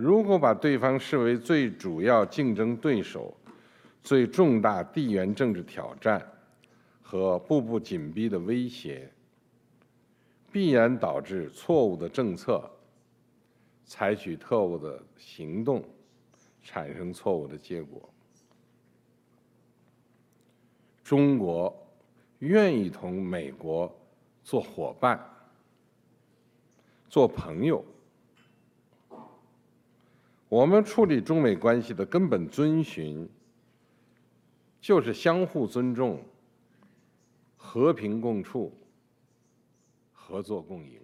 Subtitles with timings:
[0.00, 3.36] 如果把对方视为最主要竞争对手、
[4.02, 6.26] 最重大地缘政治挑战
[7.02, 9.12] 和步步紧逼的威胁，
[10.50, 12.64] 必然导致错误的政策，
[13.84, 15.84] 采取错误的行动，
[16.62, 18.08] 产生错误的结果。
[21.04, 21.76] 中国
[22.38, 23.94] 愿意同美国
[24.42, 25.22] 做伙伴、
[27.10, 27.84] 做朋友。
[30.50, 33.28] 我们处理中美关系的根本遵循，
[34.80, 36.20] 就是相互尊重、
[37.56, 38.72] 和平共处、
[40.10, 41.00] 合作共赢。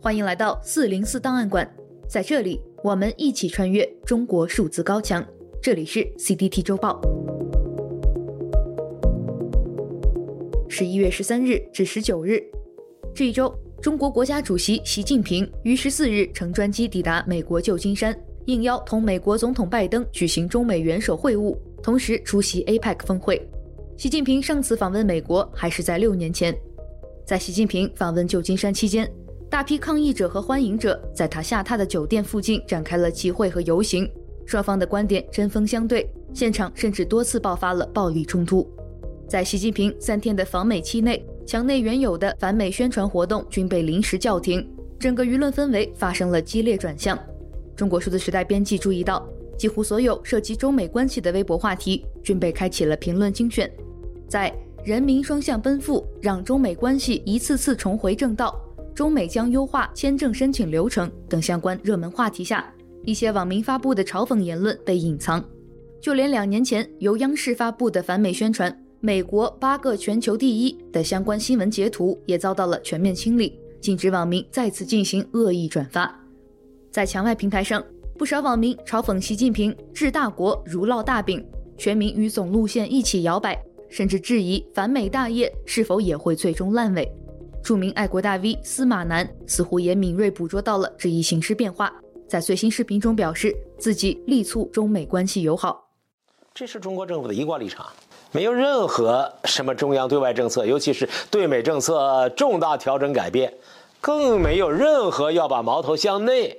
[0.00, 1.70] 欢迎来到四零四档案馆，
[2.08, 5.22] 在这里，我们一起穿越中国数字高墙。
[5.60, 6.98] 这里是 CDT 周报，
[10.66, 12.42] 十一月十三日至十九日，
[13.14, 23.40] 这一周，中国国家主席习近平于十四日乘专机抵达美国旧金山，应邀同美国总统拜登举行中美元首会晤，同时出席 APEC 峰会。
[23.96, 26.52] 习近平上次访问美国还是在六年前，
[27.24, 29.08] 在习近平访问旧金山期间，
[29.48, 34.10] 大批抗议者和欢迎者在他下榻的酒店附近展开了集会和游行。
[34.44, 38.68] 双方的观点针锋相对，现场甚至多次爆发了暴力冲突。
[39.28, 44.68] 在习近平三天的访美期内，墙内原有的反美宣传活动均被临时叫停，
[44.98, 47.18] 整个舆论氛围发生了激烈转向。
[47.74, 53.72] 中国数字时代编辑注意到，几乎所有涉及中美关系的微博话题均被开启了评论精选。
[54.28, 58.54] 在“人民双向奔赴，让中美关系一次次重回正道
[58.94, 62.70] ”“中美将优化签证申请流程”等相关热门话题下，
[63.06, 65.42] 一些网民发布的嘲讽言论被隐藏，
[65.98, 76.12] 就连两年前由央视发布的反美宣传“美国八个全球第一”的相关新闻截图也遭到了全面清理，禁止网民再次进行恶意转发。
[76.90, 77.84] 在墙外平台上，
[78.18, 81.46] 不少网民嘲讽习近平治大国如烙大饼，
[81.76, 83.56] 全民与总路线一起摇摆，
[83.88, 87.08] 甚至质疑反美大业是否也会最终烂尾。
[87.62, 91.94] 著名爱国大 V 司马南似乎也敏锐捕捉到了这一形势变化。
[92.26, 95.88] 在最新视频中表示自己力促中美关系友好，
[96.52, 97.86] 这是中国政府的一贯立场，
[98.30, 103.52] 没有任何什么中央对外政策，尤其是对美政策重大调整改变，
[104.00, 106.54] 更没有任何要把矛头向内，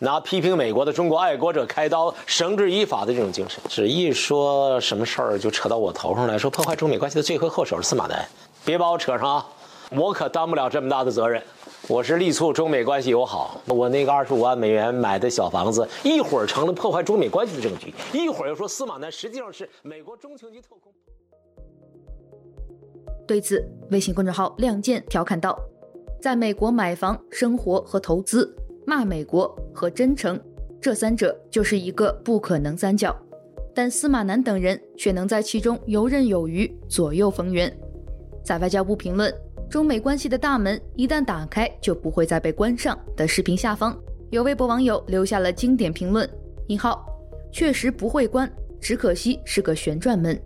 [0.00, 3.62] 拿批评美国的中国爱国者开刀，绳之以法的这种精神。
[3.68, 8.28] 只一说什么事儿就扯到我头上来说破坏中美关系的罪魁祸首是司马南，
[8.64, 9.46] 别把我扯上啊，
[9.90, 11.40] 我可担不了这么大的责任。
[11.88, 20.92] 我是力促中美关系友好，我那个二十五万美元买的小房子，一会儿成了破坏中美关系的证据，一会儿又说司马南实际上是美国中情局特工。
[23.26, 25.58] 对此，微信公众号“亮剑”调侃道
[26.20, 28.54] ：“在美国买房、生活和投资，
[28.86, 30.40] 骂美国和真诚，
[30.80, 33.16] 这三者就是一个不可能三角，
[33.74, 37.74] 但司马南等人却能在其中游刃有余，左右逢源。”
[38.44, 39.32] 在外交部评论。
[39.70, 46.28] 中美关系的大门一旦打开，就不会再被关上的视频下方，有微博网友留下了经典评论
[46.68, 47.06] ：“引号
[47.50, 50.38] 确实不会关，只可惜是个旋转门。”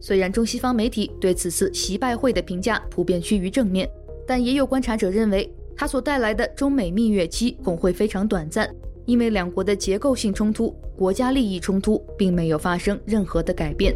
[0.00, 3.88] 虽然中西方媒体对此次习拜会的评价普遍趋于正面，
[4.26, 8.68] 但也有观察者认为，它所带来的中美蜜月期恐会非常短暂，
[9.06, 13.94] 因为两国的结构性冲突、国家利益冲突并没有发生任何的改变。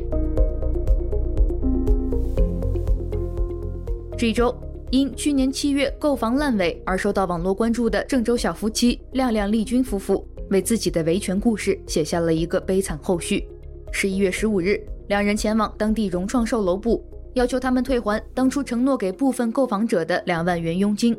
[4.18, 4.54] 这一周，
[4.90, 13.46] 因去年七月购房烂尾而受到网络关注的郑州小夫妻亮亮丽君夫妇，为自己的维权故事写下了一个悲惨后续。
[13.90, 14.80] 十一月十五日，
[15.12, 21.14] 两人前往当地融创售楼部，要求他们退还当初承诺给部分购房者的两万元佣金。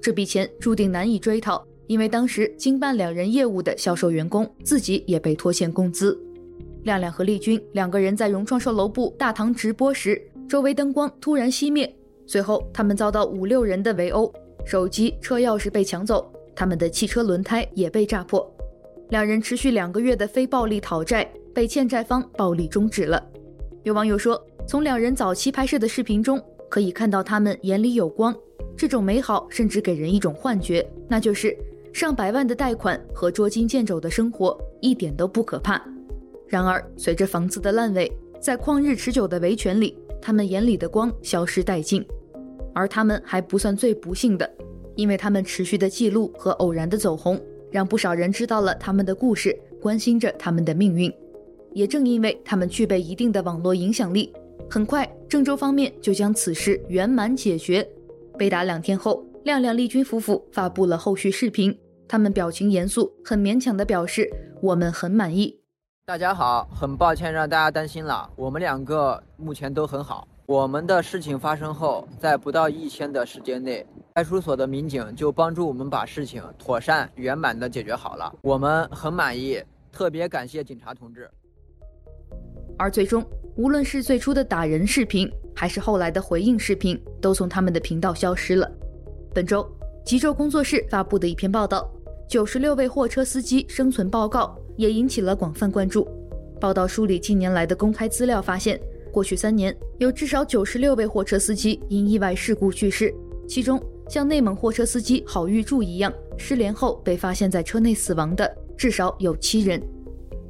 [0.00, 6.16] 这笔钱注定难以追讨，因为当时经办两人业务的销售员工自己也被拖欠工资。
[6.84, 11.92] 亮亮和丽君两个人在融创售楼部大堂直播时，周围灯光突然熄灭。
[12.28, 14.32] 随后，他们遭到五六人的围殴，
[14.64, 18.48] 手机、车钥匙被抢走，他们的汽车轮胎也被炸破。
[19.08, 23.24] 两人持续两个月的非暴力讨债被欠债方暴力终止了。
[23.84, 28.34] 有网友说，从两人早期拍摄的视频中可以看到他们眼里有光，
[28.76, 31.56] 这种美好甚至给人一种幻觉，那就是
[31.92, 35.80] 上百万的贷款和捉襟见肘的生活一点都不可怕。
[36.48, 38.10] 然而，随着房子的烂尾，
[38.40, 42.04] 在旷日持久的维权里，他们眼里的光消失殆尽，
[42.74, 44.50] 而他们还不算最不幸的，
[44.96, 47.40] 因为他们持续的记录和偶然的走红，
[47.70, 51.12] 让不少人知道了他们的故事，关心着他们的命运。
[51.74, 54.32] 也正因为他们具备一定的网络影响力，
[54.70, 57.86] 很快郑州方面就将此事圆满解决。
[58.38, 61.76] 被打两天后，亮亮丽君夫妇发布了后续视频，
[62.06, 64.30] 他们表情严肃，很勉强地表示
[64.62, 65.58] ：“我们很满意。”
[66.06, 70.28] 大家好，很抱歉让大家担心了，我们两个目前都很好。
[70.46, 73.84] 我们的事情发生后，在不到一天的时间内，
[74.14, 79.60] 派出所的民警就帮助我们把事情妥善圆满地解决好了，我们很满意，
[79.90, 81.28] 特别感谢警察同志。
[82.76, 83.24] 而最终，
[83.56, 88.70] 无论是最初的打人视频，还是后来的回应视频，都从他们的频道消失了。
[89.32, 89.66] 本周，
[90.04, 91.88] 极昼工作室发布的一篇报道，
[92.28, 96.06] 九十六位货车司机生存报告也引起了广泛关注。
[96.60, 98.80] 报道梳理近年来的公开资料，发现
[99.12, 103.14] 过去三年有至少九十六位货车司机因意外事故去世，
[103.46, 109.80] 其中像内蒙货车司机郝玉柱一样，失联后被发现在车内死亡的至少有七人。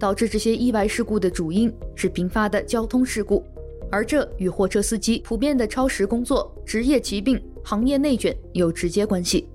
[0.04, 3.42] 导致这些意外事故的主因是频发的交通事故，
[3.90, 9.48] 而这与货车司机普遍的超时工作、职业疾病、行业内卷有直接关系。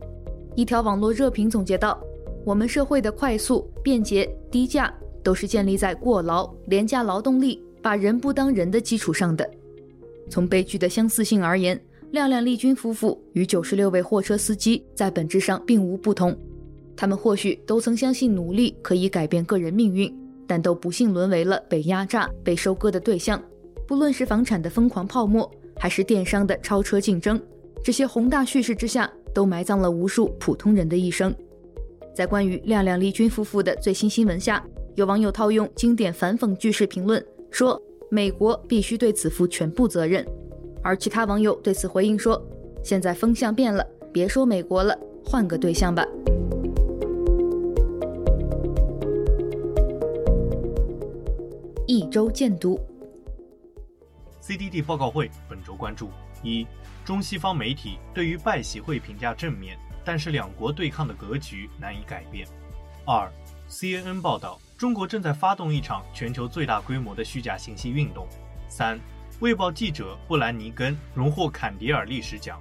[0.55, 2.01] 一条网络热评总结道
[2.43, 4.91] ：“我们社会的快速、便捷、低价，
[5.21, 9.47] 都是建立在过劳、廉价劳动力、把人不当人的基础上的。
[10.31, 11.79] 从悲剧的相似性而言，
[12.09, 16.35] 亮亮丽君夫妇与九十六位货车司机在本质上并无不同。
[16.95, 20.11] 他们或许都曾相信努力可以改变个人命运。”
[20.49, 23.39] 但都不幸沦为了被压榨、被收割的对象。
[23.87, 27.39] 不论是房产的疯狂泡沫，还是电商的超车竞争，
[27.83, 31.31] 这些宏大叙事之下，都埋葬了无数普通人的一生。
[32.15, 34.65] 在关于亮亮丽君夫妇的最新新闻下，
[34.95, 37.79] 有网友套用经典反讽句式评论说
[38.09, 40.25] ：“美国必须对此负全部责任。”
[40.81, 42.41] 而其他网友对此回应说
[42.83, 46.03] ：“现在风向变了，别说美国了，换个对象吧。”
[51.91, 52.79] 一周见读
[54.43, 56.11] ，CDD 报告会本周关注：
[56.43, 56.67] 一、
[57.03, 59.75] 中西方媒体对于拜习会评价正面，
[60.05, 62.47] 但是两国对抗的格局难以改变；
[63.07, 63.27] 二、
[63.67, 68.27] CNN 报道中国正在发动一场全球最大规模的虚假信息运动；
[68.67, 68.99] 三、
[69.39, 72.59] 卫报记者布兰尼根荣获坎迪尔历史奖；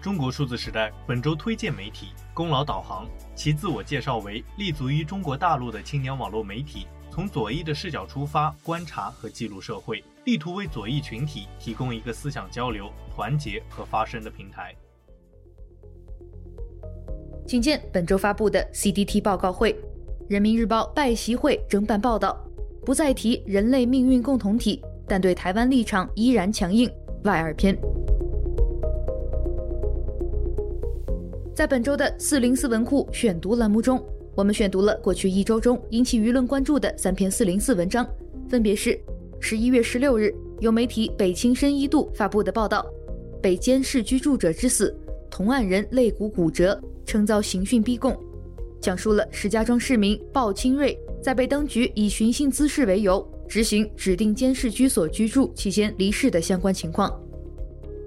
[0.00, 3.06] 中国数字时代本周推荐媒体功劳导航，
[3.36, 6.86] 其自我介绍为立足于中国大陆的青年网络媒体。
[7.14, 14.74] 从左翼的视角出发，观察和记录社会，力图为左翼群体提供一个思想交流、团结和发声的平台。
[17.46, 19.72] 请见本周发布的 CDT 报告会，
[20.28, 22.36] 《人民日报》拜习会侦办报道，
[22.84, 26.90] 不再提人类命运共同体，但对台湾立场依然强硬。
[27.22, 27.78] 外二篇，
[31.54, 34.04] 在本周的四零四文库选读栏目中。
[34.36, 38.04] 我们选读了过去一周中引起舆论关注的三篇四零四文章，
[38.48, 38.98] 分别是
[39.38, 42.84] 十一月十六日由媒体北青深一度发布的报道
[43.40, 44.92] 《被监视居住者之死，
[45.30, 48.12] 同案人肋骨骨折，称遭刑讯逼供》，
[48.80, 57.12] 讲述了石家庄市民鲍清瑞在被当局以寻衅滋事为由执行指定监视居所居住期间离世的相关情况。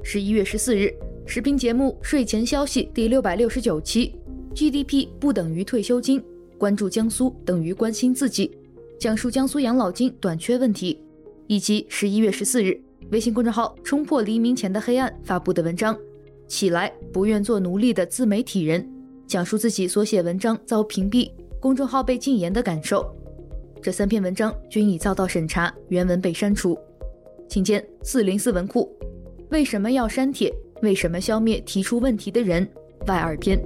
[0.03, 0.93] 十一月十四日，
[1.25, 4.13] 时评节目《睡前消息》第六百六十九期。
[4.57, 6.19] GDP 不等于退休金，
[6.57, 8.57] 关注江苏等于关心自己，
[8.99, 10.99] 讲述江苏养老金短缺问题，
[11.45, 12.81] 以及十一月十四日
[13.11, 15.93] 微信公众号“冲破黎明前的黑暗”发布的文章
[16.47, 18.81] 《起来，不愿做奴隶的自媒体人》，
[19.27, 21.29] 讲述自己所写文章遭屏蔽、
[21.59, 23.15] 公众号被禁言的感受。
[23.79, 26.75] 这三篇文章均已遭到审查，原文被删除。
[27.47, 28.91] 请见四零四文库。
[29.51, 30.51] 为什么要删帖？
[30.81, 32.67] 为什么消灭提出问题的人？
[33.05, 33.61] 外二篇。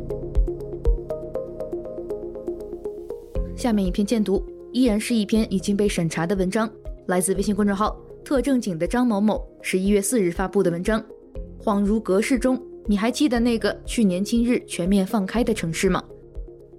[3.61, 6.67] 下面一篇见读，依然是一篇已经被审查的文章，
[7.05, 10.99] 来自微信公众号“特正经”的张某某，十一月四日发布的文章。
[11.63, 16.03] 恍如隔世中，你还记得那个去年今日全面放开的城市吗？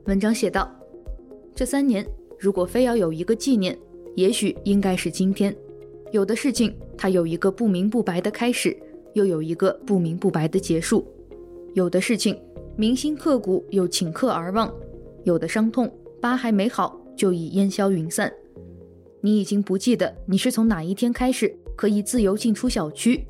[0.06, 0.68] 文章写道：
[1.54, 2.04] 这三年，
[2.36, 3.78] 如果非要有一个纪念，
[4.16, 5.56] 也许应该是今天。
[6.10, 8.76] 有的事情，它有一个不明不白的开始，
[9.12, 11.04] 又有一个不明不白的结束；
[11.74, 12.36] 有的事情，
[12.74, 14.68] 铭心刻骨又顷刻而忘；
[15.22, 15.88] 有的伤痛。
[16.22, 18.32] 疤还没好，就已烟消云散。
[19.20, 23.26] 你已经不记得你是从哪一天开始可以自由进出小区，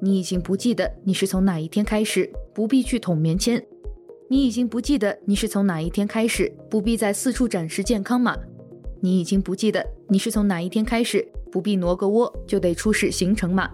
[0.00, 3.62] 你已经不记得你是从哪一天开始不必去捅棉签，
[4.26, 8.34] 你已经不记得你是从哪一天开始不必再四处展示健康码，
[9.00, 13.70] 你已经不记得你是从哪一天开始不必挪个窝就得出示行程码。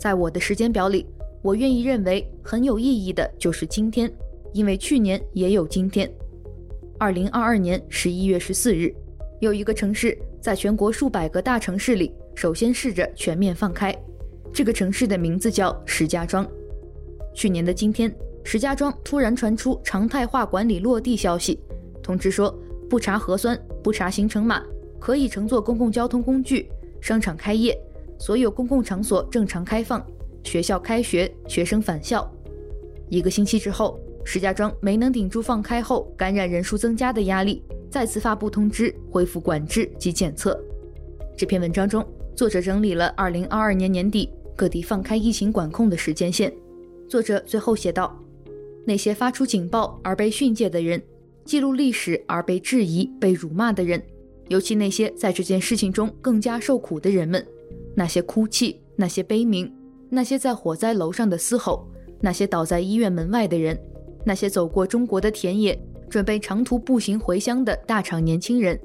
[0.00, 1.04] 在我的时间表里，
[1.42, 4.10] 我愿意认为很有意义的就是今天，
[4.54, 6.10] 因为去年也有今天。
[6.98, 8.94] 二零二二年十一月十四日，
[9.40, 13.94] 有一个城市在全国数百个大城市里首先试着全面放开。
[14.52, 16.46] 这个城市的名字叫石家庄。
[17.34, 21.60] 去年的今天，石家庄突然传出常态化管理落地消息，
[22.02, 22.50] 通知说
[22.88, 24.62] 不查核酸、不查行程码，
[24.98, 26.66] 可以乘坐公共交通工具，
[27.02, 27.78] 商场开业，
[28.18, 30.02] 所有公共场所正常开放，
[30.44, 32.26] 学校开学，学生返校。
[33.10, 40.60] 一个星期之后，石家庄没能顶住放开后感染人数增加的压力，再次发布通知，恢复管制及检测。
[41.36, 42.04] 这篇文章中，
[42.34, 46.52] 作者整理了2022年年底各地放开疫情管控的时间线。
[47.08, 48.20] 作者最后写道
[48.84, 51.00] ：“那些发出警报而被训诫的人，
[51.44, 54.02] 记录历史而被质疑、被辱骂的人，
[54.48, 57.46] 尤其那些在这件事情中更加受苦的人们，
[57.94, 59.72] 那些哭泣、那些悲鸣、
[60.10, 61.86] 那些在火灾楼上的嘶吼、
[62.20, 63.78] 那些倒在医院门外的人。”
[64.26, 65.78] 那些走过中国的田野，
[66.10, 68.76] 准备长途步行回乡的大厂年轻人，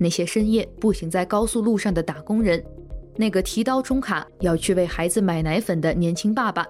[0.00, 2.64] 那些深夜步行在高速路上的打工人，
[3.14, 6.66] 那个提刀充卡要去为孩子买奶粉的年轻爸爸，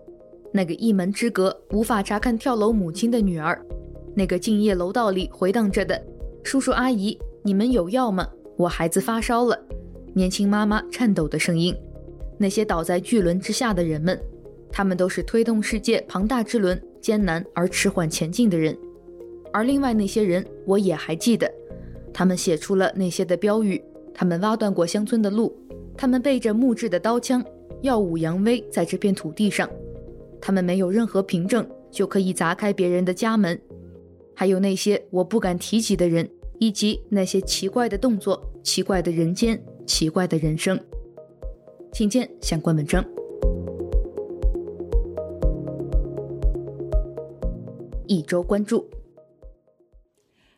[0.52, 3.64] 那个一门之隔无法查看跳楼母亲的女儿，
[4.12, 6.04] 那个静夜楼道里回荡着的
[6.42, 8.28] “叔叔阿姨，你们有药吗？
[8.56, 9.56] 我孩子发烧了”，
[10.14, 11.72] 年轻妈妈颤抖的声音，
[12.38, 14.20] 那些倒在巨轮之下的人们，
[14.72, 16.82] 他们都是推动世界庞大之轮。
[17.06, 18.76] 艰难而迟缓前进的人，
[19.52, 21.48] 而另外那些人，我也还记得，
[22.12, 23.80] 他们写出了那些的标语，
[24.12, 25.56] 他们挖断过乡村的路，
[25.96, 27.44] 他们背着木质的刀枪，
[27.82, 29.70] 耀武扬威在这片土地上，
[30.40, 33.56] 他们没有任何凭证就可以砸开别人的家门，
[34.34, 40.76] 还有那些我不敢提及的人，以及那些奇怪的动作、奇怪的人间、奇怪的人生，
[41.92, 43.04] 请见相关文章。
[48.08, 48.88] 一周关注。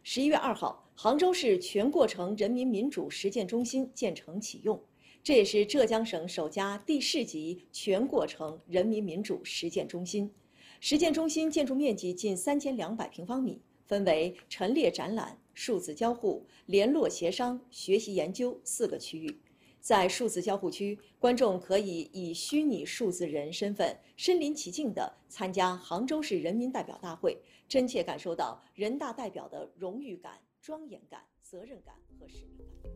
[0.02, 4.82] 十一月二号，杭州市全过程人民民主实践中心建成启用，
[5.22, 10.32] 这也是浙江省首家地市级全过程人民民主实践中心。
[10.80, 19.40] 实践中心建筑面积近三千两百平方米，分为陈列展览、数字交互、联络协商、学习研究四个区域。
[19.80, 32.88] 在数字交互区，观众可以以虚拟数字人身份身临其境地参加杭州市人民代表大会，真切感受到人大代表的荣誉感、庄严感、责任感和使命感。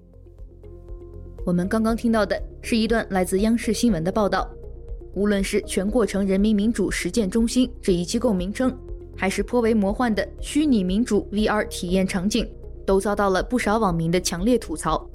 [1.46, 4.48] 我们刚刚听到的是一段来自央视新闻的报道。
[5.14, 8.74] 无论是全过程人民民主实践中心这一机构名称，
[9.16, 12.50] 还是颇为魔幻的虚拟民主 VR 体验场景，
[12.86, 15.08] 都遭到了不少网民的强烈吐槽。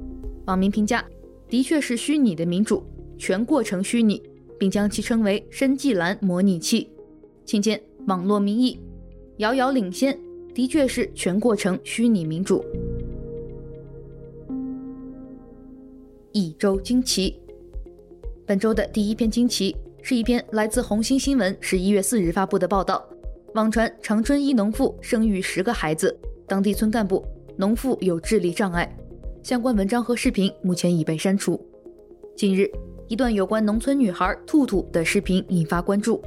[0.46, 1.04] 网民评价。
[1.50, 2.84] 的确是虚拟的民主，
[3.18, 4.22] 全过程虚拟，
[4.60, 6.90] 并将其称为“申纪兰模拟器”。
[7.46, 8.78] 请见网络民意，
[9.38, 10.18] 遥遥领先，
[10.54, 12.64] 的确是全过程虚拟民主。
[16.34, 17.40] 一周惊奇，
[18.46, 23.04] 本周的第一篇惊奇是一篇来自红星新闻十一月四日发布的报道，
[23.54, 27.26] 网传长春一农妇生育十个孩子，当地村干部，
[27.56, 28.94] 农妇有智力障碍。
[29.48, 31.58] 相关文章和视频目前已被删除。
[32.36, 32.70] 近日，
[33.08, 36.22] 一段有关农村女孩兔兔的视频引发关注。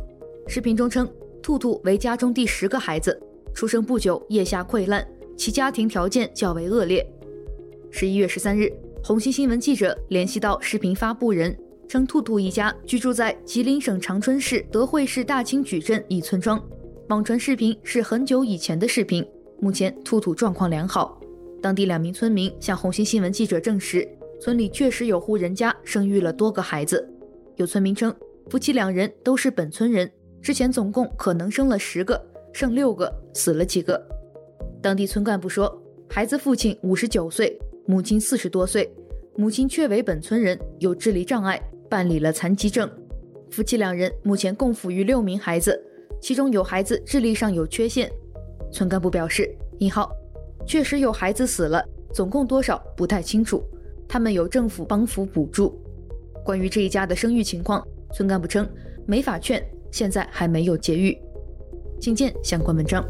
[0.49, 1.07] 视频中称，
[1.43, 3.21] 兔兔为家中第十个孩子，
[3.53, 7.07] 出生不久腋下溃烂，其家庭条件较为恶劣。
[7.91, 8.73] 十一月十三日，
[9.05, 11.55] 红星新闻记者联系到视频发布人，
[11.87, 16.59] 称兔兔一家居住在吉林省长春市德惠市大清举镇一村庄。
[17.11, 19.23] 网传视频是很久以前的视频，
[19.61, 21.20] 目前兔兔状况良好。
[21.63, 24.09] 当地两名村民向红星新闻记者证实，
[24.41, 27.07] 村里确实有户人家生育了多个孩子。
[27.57, 28.15] 有村民称，
[28.49, 32.19] 夫妻两人都是本村人，之前总共可能生了十个，
[32.53, 34.01] 剩六个，死了几个。
[34.83, 38.91] 当地村干部说，孩子父亲五十九岁，母亲四十多岁，
[39.37, 42.91] 母亲确为本村人，有智力障碍，办理了残疾证。
[43.51, 45.79] 夫妻两人目前共抚育六名孩子，
[46.23, 48.11] 其中有孩子智力上有缺陷。
[48.73, 50.11] 村干部表示：“一号。”
[50.67, 53.63] 确实有孩子死了，总共多少不太清楚。
[54.09, 55.79] 他们有政府帮扶补助。
[56.45, 58.69] 关于这一家的生育情况，村干部称
[59.07, 61.17] 没法劝，现在还没有节育。
[62.01, 63.05] 请见相关文章。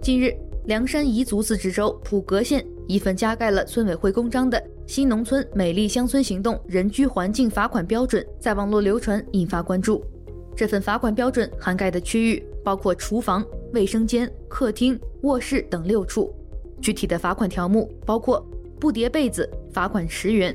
[0.00, 0.34] 近日，
[0.66, 10.04] 凉山彝族自治州普格县一份加盖了村委会公章的《新农村美丽乡村行动人居环境罚款标准》在网络流传，引发关注。
[10.54, 16.34] 这份罚款标准涵盖的区域包括厨房、卫生间、客厅、卧室等六处。
[16.80, 18.44] 具体的罚款条目包括：
[18.78, 20.52] 不叠被子，罚款十元；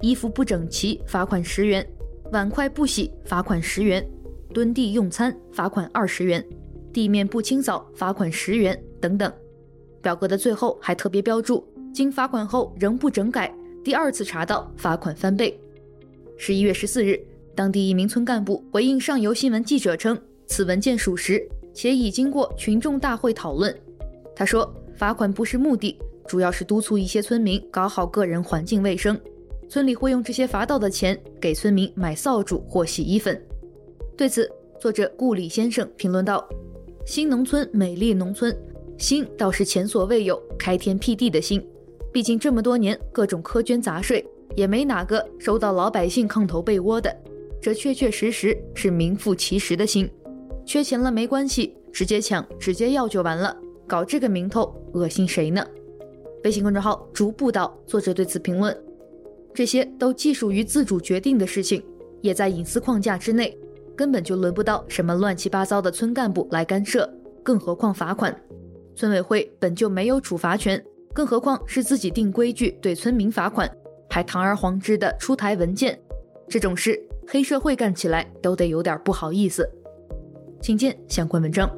[0.00, 1.82] 衣服不整齐，罚款十元；
[2.32, 4.02] 碗筷不洗，罚款十元；
[4.54, 6.40] 蹲地用餐，罚款二十元；
[6.92, 9.32] 地面不清扫，罚款十元等等。
[10.02, 13.52] 表格的最后还特别标注：经罚款后仍不整改，
[13.82, 15.58] 第二次查到，罚款翻倍。
[16.36, 17.20] 十一月十四日。
[17.60, 23.78] 当地一名村干部回应上游新闻记者称，此文件属实，且已经过群众大会讨论。
[24.34, 25.94] 他说，罚款不是目的，
[26.26, 29.14] 主要是督促一些村民搞好个人环境卫生。
[29.68, 33.38] 村里会用这些罚到的钱给村民买扫帚或洗衣粉。
[34.16, 34.50] 对此，
[34.80, 36.48] 作者顾里先生评论道
[37.04, 38.56] ：“新农村，美丽农村，
[38.96, 41.62] 新倒是前所未有，开天辟地的新。
[42.10, 44.26] 毕竟这么多年，各种苛捐杂税，
[44.56, 47.14] 也没哪个收到老百姓炕头被窝的。
[47.60, 50.08] 这确确实实是名副其实的心。
[50.64, 53.56] 缺钱了没关系，直接抢，直接要就完了。
[53.86, 55.64] 搞这个名头，恶心谁呢？”
[56.44, 58.76] 微信公众号逐步道作者对此评论
[59.52, 61.82] ：“这些都既属于自主决定的事情，
[62.22, 63.56] 也在隐私框架之内。”
[63.96, 67.06] 根本就轮不到什么乱七八糟的村干部来干涉，
[67.42, 68.34] 更何况罚款。
[68.96, 73.70] 村委会本就没有处罚权，更何况是自己定规矩对村民罚款，
[74.08, 76.00] 还堂而皇之的出台文件，
[76.48, 76.98] 这种事
[77.32, 79.64] 黑社会干起来都得有点不好意思。
[80.60, 81.70] 请见相关文章。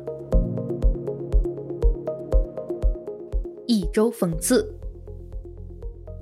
[3.66, 4.66] 一周讽刺。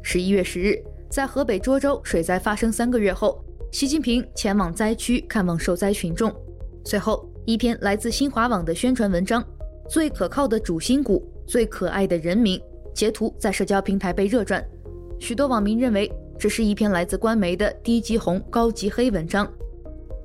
[0.02, 3.40] 十一月十日，在河北涿州水灾发生三个月后。
[3.70, 6.34] 习近平前往灾区看望受灾群众，
[6.84, 9.40] 随后一篇来自新华网的宣传文章
[9.88, 12.58] 《最可靠的主心骨，最可爱的人民》
[12.92, 14.60] 截图在社交平台被热转，
[15.20, 16.10] 许多网民认为
[16.40, 19.46] 这是一篇来自官媒的低级红、高级黑文章。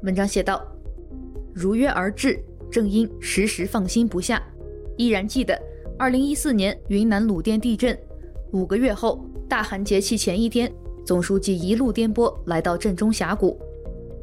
[0.03, 0.65] 文章写道
[1.53, 2.41] ：“如约而至，
[2.71, 4.41] 正因时时放心不下，
[4.95, 5.61] 依然记得
[5.99, 7.99] 2014年云南鲁甸地震，
[8.53, 10.71] 五个月后大寒节气前一天。”
[11.05, 13.59] 总书记一路颠簸来到震中峡谷，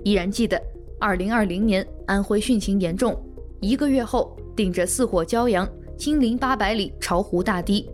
[0.02, 0.58] 依然记得
[1.00, 3.14] 2020年安徽汛情严重，
[3.60, 5.68] 一个月后顶着四火骄阳，
[5.98, 7.86] 亲临八百里巢湖大堤；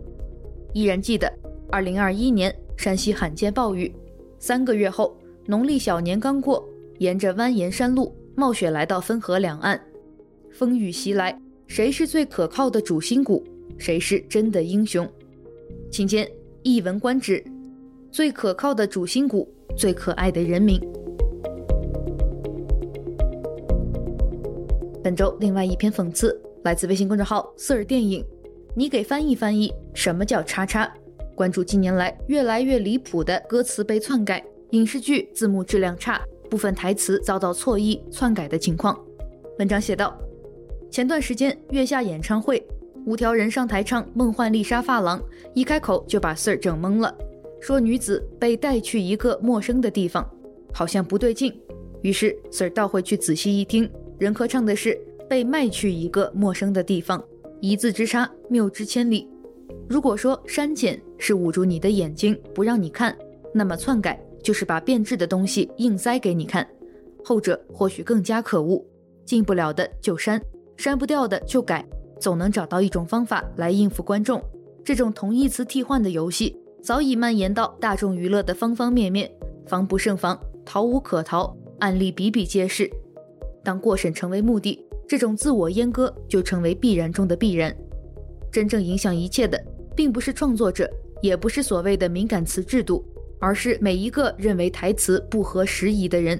[0.73, 1.29] 依然记得
[1.71, 3.93] 2021年山西罕见暴雨，
[4.39, 5.13] 三个月后
[5.45, 6.65] 农历小年刚过，
[6.99, 9.77] 沿着蜿蜒山路冒雪来到汾河两岸，
[10.53, 13.45] 风雨袭来，谁是最可靠的主心骨？
[13.77, 15.05] 谁是真的英雄？
[15.91, 16.25] 请见
[16.63, 17.43] 一文观止。
[18.11, 20.79] 最可靠的主心骨，最可爱的人民。
[25.03, 28.23] 本周另外一篇讽刺来自微信公众号 “Sir 电影”，
[28.73, 30.89] 你给翻译翻译什么叫叉叉？
[31.39, 38.99] 关注近年来越来越离谱的歌词被篡改、影视剧字幕质量差、部分台词遭到错译篡改的情况。
[39.57, 40.19] 文章写道：
[40.91, 42.61] 前段时间月下演唱会，
[43.05, 45.17] 五条人上台唱《梦幻丽莎发廊》，
[45.53, 47.17] 一开口就把 Sir 整懵了。
[47.61, 50.29] 说女子被带去一个陌生的地方，
[50.73, 51.57] 好像不对劲。
[52.01, 54.99] 于是 Sir 倒回去仔细一听，人客唱的是
[55.29, 57.23] 被卖去一个陌生的地方，
[57.61, 59.25] 一字之差，谬之千里。
[59.89, 63.17] 如果说删减是捂住你的眼睛不让你看，
[63.51, 66.65] 那么篡改就是把变质的东西硬塞给你看，
[67.25, 68.85] 后者或许更加可恶。
[69.25, 70.39] 进不了的就删，
[70.77, 71.83] 删不掉的就改，
[72.19, 74.39] 总能找到一种方法来应付观众。
[74.85, 76.55] 这种同义词替换的游戏。
[76.81, 79.29] 早已蔓延到大众娱乐的方方面面，
[79.67, 82.89] 防不胜防，逃无可逃，案例比比皆是。
[83.63, 87.75] 当过审成为目的，这种自我阉割就成为必然中的必然。
[88.49, 89.61] 真正影响一切的，
[89.99, 90.89] 并不是创作者，
[91.21, 93.03] 也不是所谓的敏感词制度，
[93.37, 96.39] 而是每一个认为台词不合时宜的人。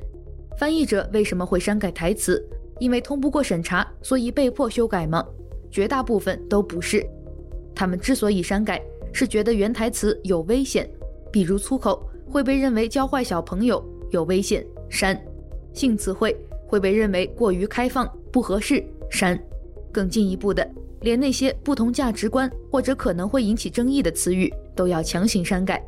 [0.58, 2.41] 翻译者为什么会删改台词？
[2.80, 5.28] 因为通不过审查，所以被迫修改吗？
[5.69, 7.06] 绝大部分都不是。
[7.76, 10.89] 他们之所以删改，是觉得原台词有危险，
[11.30, 15.13] 比如粗口会被认为教坏小朋友，有危险，删；
[15.74, 16.34] 性词汇
[16.65, 19.38] 会被认为过于开放，不合适，删。
[19.91, 20.65] 更进一步的，
[21.02, 25.84] 连那些不同价值观或者可能会引起争议的词语都要强行删改。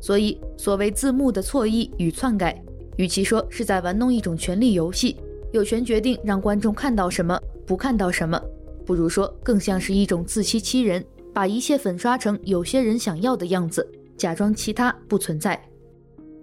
[0.00, 2.62] 所以，所谓字幕的错译与篡改，
[2.96, 5.16] 与其说是在玩弄一种权力游戏，
[5.52, 8.40] 有权决定让观众看到什么，不看到什么，
[8.86, 11.04] 不如说更像是一种自欺欺人。
[11.32, 15.58] 把一切粉刷成有些人想要的样子，假装其他不存在。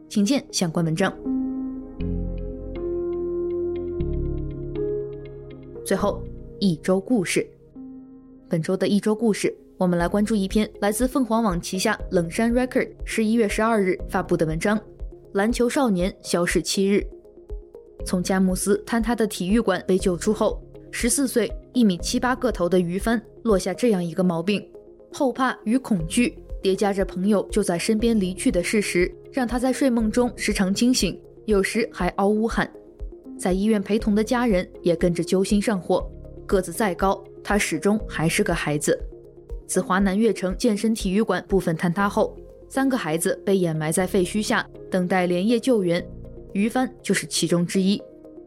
[0.07, 1.13] 请见相关文章。
[5.83, 6.23] 最后
[6.59, 7.45] 一周故事，
[8.49, 14.79] 本周的一周故事，我们来关注一篇来自凤凰网旗下冷山 Record 十一月十二日发布的文章：
[15.33, 17.05] 篮球少年消失七日。
[18.05, 24.65] 从佳木斯坍塌的体育馆被救出后，十四岁、一米七八个头的于帆落下这样一个毛病。
[25.11, 32.69] 后怕与恐惧叠加着朋友就在身边离去的事实，让他在睡梦中时常惊醒，有时还嗷呜喊。
[33.37, 36.09] 在医院陪同的家人也跟着揪心上火。
[36.45, 38.99] 个子再高，他始终还是个孩子。
[39.65, 46.05] 自华南悦城健身体育馆部分坍塌后，三个孩子被掩埋在废墟下，等待连夜救援。
[46.51, 48.01] 于帆就是其中之一。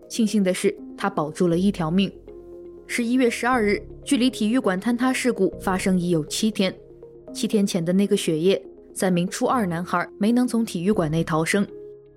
[0.07, 2.13] 庆幸的是，他保住了一条命。
[2.87, 6.75] 十一月十二日，距离体育馆坍塌事故发生已有七天。
[7.33, 11.67] 七天前的那个雪夜，三名初二男孩没能从体育馆内逃生。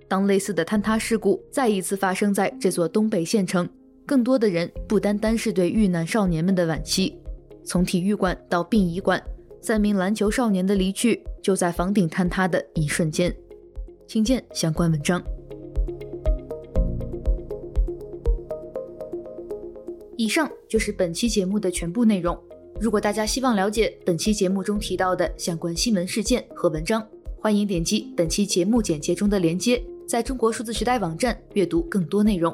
[0.10, 3.70] 当类似的坍塌事故再一次发生在这座东北县城，
[4.06, 7.18] 更多的人不单单是对遇难少年们的惋惜。
[7.64, 9.22] 从体育馆到殡仪馆，
[9.62, 13.34] 三名篮球少年的离去就在房顶坍塌的一瞬间。
[14.06, 15.24] 请见相关文章。
[20.18, 22.38] 以上就是本期节目的全部内容。
[22.80, 27.06] 如果大家希望了解本期节目中提到的相关新闻事件和文章，
[27.40, 32.54] 欢迎点击本期节目简介中的链接，在中国数字时代网站阅读更多内容。